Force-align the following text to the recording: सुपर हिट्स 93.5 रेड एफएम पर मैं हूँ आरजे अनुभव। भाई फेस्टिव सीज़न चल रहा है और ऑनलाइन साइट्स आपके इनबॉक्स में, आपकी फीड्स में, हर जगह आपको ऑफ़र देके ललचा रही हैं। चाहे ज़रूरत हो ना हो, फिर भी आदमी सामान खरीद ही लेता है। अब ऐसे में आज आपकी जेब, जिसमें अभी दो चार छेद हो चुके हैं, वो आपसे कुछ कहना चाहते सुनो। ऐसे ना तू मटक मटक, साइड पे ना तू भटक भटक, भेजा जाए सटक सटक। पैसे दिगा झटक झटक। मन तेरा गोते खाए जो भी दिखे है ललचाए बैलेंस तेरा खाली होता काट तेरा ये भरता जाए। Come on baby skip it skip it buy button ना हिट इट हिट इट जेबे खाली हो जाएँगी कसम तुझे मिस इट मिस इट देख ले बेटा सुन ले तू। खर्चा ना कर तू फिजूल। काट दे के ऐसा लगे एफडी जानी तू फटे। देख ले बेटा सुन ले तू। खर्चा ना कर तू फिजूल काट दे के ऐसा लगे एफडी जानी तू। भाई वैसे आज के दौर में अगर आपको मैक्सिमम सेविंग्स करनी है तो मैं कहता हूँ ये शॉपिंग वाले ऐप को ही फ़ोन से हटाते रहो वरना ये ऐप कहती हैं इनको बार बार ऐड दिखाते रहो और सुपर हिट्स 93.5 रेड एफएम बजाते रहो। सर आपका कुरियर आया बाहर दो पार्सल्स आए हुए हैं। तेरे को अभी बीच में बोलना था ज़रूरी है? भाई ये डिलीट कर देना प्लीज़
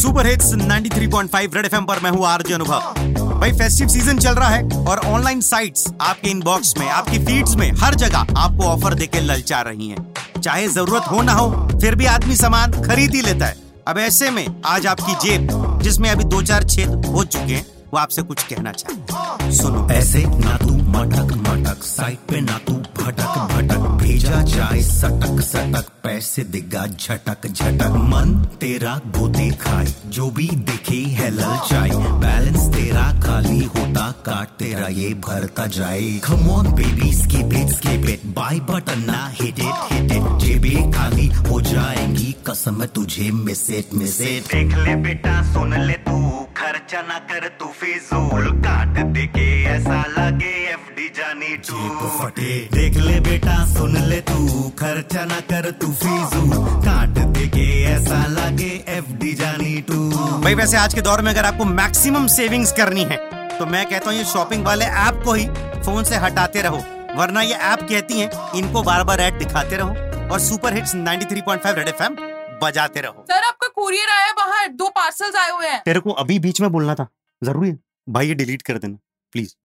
सुपर 0.00 0.26
हिट्स 0.26 0.52
93.5 0.54 1.54
रेड 1.54 1.66
एफएम 1.66 1.84
पर 1.84 1.98
मैं 2.02 2.10
हूँ 2.10 2.24
आरजे 2.26 2.54
अनुभव। 2.54 3.38
भाई 3.40 3.52
फेस्टिव 3.52 3.88
सीज़न 3.88 4.18
चल 4.18 4.34
रहा 4.34 4.48
है 4.48 4.84
और 4.88 4.98
ऑनलाइन 5.06 5.40
साइट्स 5.40 5.86
आपके 6.00 6.30
इनबॉक्स 6.30 6.74
में, 6.78 6.88
आपकी 6.88 7.18
फीड्स 7.18 7.54
में, 7.56 7.70
हर 7.80 7.94
जगह 7.94 8.18
आपको 8.18 8.64
ऑफ़र 8.64 8.94
देके 8.94 9.20
ललचा 9.20 9.60
रही 9.60 9.88
हैं। 9.88 10.40
चाहे 10.40 10.68
ज़रूरत 10.68 11.10
हो 11.10 11.22
ना 11.22 11.32
हो, 11.32 11.50
फिर 11.80 11.94
भी 11.94 12.06
आदमी 12.06 12.36
सामान 12.36 12.80
खरीद 12.82 13.14
ही 13.14 13.22
लेता 13.22 13.46
है। 13.46 13.56
अब 13.88 13.98
ऐसे 13.98 14.30
में 14.30 14.46
आज 14.66 14.86
आपकी 14.86 15.14
जेब, 15.22 15.78
जिसमें 15.82 16.10
अभी 16.10 16.24
दो 16.24 16.42
चार 16.42 16.64
छेद 16.64 17.06
हो 17.06 17.24
चुके 17.24 17.52
हैं, 17.52 17.66
वो 17.92 17.98
आपसे 17.98 18.22
कुछ 18.22 18.42
कहना 18.42 18.72
चाहते 18.72 19.52
सुनो। 19.52 19.88
ऐसे 19.90 20.24
ना 20.26 20.56
तू 20.56 20.74
मटक 20.74 21.36
मटक, 21.48 21.82
साइड 21.84 22.18
पे 22.28 22.40
ना 22.40 22.58
तू 22.66 22.72
भटक 22.72 23.38
भटक, 23.52 23.88
भेजा 24.02 24.42
जाए 24.46 24.82
सटक 24.82 25.40
सटक। 25.42 25.99
पैसे 26.20 26.42
दिगा 26.44 26.84
झटक 26.86 27.46
झटक। 27.46 27.92
मन 28.08 28.32
तेरा 28.60 28.94
गोते 29.16 29.48
खाए 29.60 29.86
जो 30.14 30.28
भी 30.30 30.48
दिखे 30.68 30.98
है 31.18 31.28
ललचाए 31.30 31.90
बैलेंस 32.20 32.66
तेरा 32.74 33.04
खाली 33.22 33.64
होता 33.76 34.04
काट 34.26 34.48
तेरा 34.58 34.88
ये 34.92 35.08
भरता 35.26 35.66
जाए। 35.76 36.10
Come 36.24 36.50
on 36.50 36.66
baby 36.76 37.12
skip 37.14 37.54
it 37.60 37.72
skip 37.76 38.04
it 38.10 38.26
buy 38.36 38.60
button 38.68 39.04
ना 39.06 39.20
हिट 39.40 39.58
इट 39.60 39.92
हिट 39.92 40.12
इट 40.12 40.28
जेबे 40.44 40.74
खाली 40.92 41.26
हो 41.48 41.60
जाएँगी 41.70 42.34
कसम 42.48 42.84
तुझे 42.94 43.30
मिस 43.40 43.68
इट 43.78 43.94
मिस 43.94 44.20
इट 44.20 44.52
देख 44.52 44.76
ले 44.78 44.96
बेटा 45.08 45.42
सुन 45.52 45.74
ले 45.86 45.96
तू। 46.04 46.18
खर्चा 46.56 47.00
ना 47.02 47.18
कर 47.30 47.48
तू 47.60 47.66
फिजूल। 47.80 48.50
काट 48.60 48.98
दे 49.14 49.26
के 49.36 49.48
ऐसा 49.70 50.02
लगे 50.18 50.52
एफडी 50.72 51.08
जानी 51.16 51.56
तू 51.68 51.78
फटे। 52.18 52.52
देख 52.72 52.96
ले 52.98 53.18
बेटा 53.30 53.64
सुन 53.74 53.96
ले 54.08 54.20
तू। 54.30 54.39
खर्चा 54.80 55.24
ना 55.24 55.38
कर 55.48 55.70
तू 55.80 55.86
फिजूल 55.94 56.50
काट 56.84 57.18
दे 57.28 57.46
के 57.48 57.64
ऐसा 57.84 58.18
लगे 58.28 58.70
एफडी 58.88 59.32
जानी 59.34 59.80
तू। 59.82 59.96
भाई 60.42 60.54
वैसे 60.54 60.76
आज 60.76 60.94
के 60.94 61.00
दौर 61.00 61.22
में 61.22 61.30
अगर 61.32 61.44
आपको 61.44 61.64
मैक्सिमम 61.72 62.26
सेविंग्स 62.34 62.72
करनी 62.72 63.04
है 63.10 63.18
तो 63.58 63.66
मैं 63.66 63.84
कहता 63.86 64.10
हूँ 64.10 64.16
ये 64.18 64.24
शॉपिंग 64.24 64.64
वाले 64.66 64.84
ऐप 65.02 65.20
को 65.24 65.32
ही 65.32 65.46
फ़ोन 65.84 66.04
से 66.04 66.16
हटाते 66.16 66.62
रहो 66.62 66.80
वरना 67.18 67.42
ये 67.42 67.54
ऐप 67.72 67.82
कहती 67.82 68.20
हैं 68.20 68.30
इनको 68.58 68.82
बार 68.82 69.04
बार 69.04 69.20
ऐड 69.20 69.38
दिखाते 69.38 69.76
रहो 69.76 70.32
और 70.32 70.40
सुपर 70.40 70.74
हिट्स 70.74 70.94
93.5 70.96 71.76
रेड 71.76 71.88
एफएम 71.88 72.16
बजाते 72.62 73.00
रहो। 73.00 73.24
सर 73.30 73.42
आपका 73.44 73.68
कुरियर 73.74 74.10
आया 74.10 74.32
बाहर 74.38 74.68
दो 74.74 74.88
पार्सल्स 74.96 75.36
आए 75.36 75.50
हुए 75.50 75.66
हैं। 75.66 75.82
तेरे 75.84 76.00
को 76.00 76.10
अभी 76.24 76.38
बीच 76.38 76.60
में 76.60 76.70
बोलना 76.72 76.94
था 76.94 77.08
ज़रूरी 77.42 77.68
है? 77.68 77.78
भाई 78.08 78.28
ये 78.28 78.34
डिलीट 78.34 78.62
कर 78.62 78.78
देना 78.78 78.98
प्लीज़ 79.32 79.54